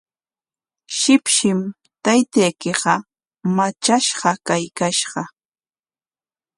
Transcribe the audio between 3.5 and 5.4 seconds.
matrashqa kaykashqa.